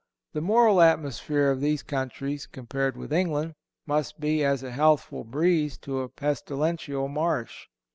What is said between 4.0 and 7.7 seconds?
be as a healthful breeze to a pestilential marsh.